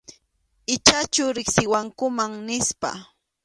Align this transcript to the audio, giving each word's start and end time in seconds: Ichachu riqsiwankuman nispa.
Ichachu 0.75 1.23
riqsiwankuman 1.37 2.31
nispa. 2.47 2.89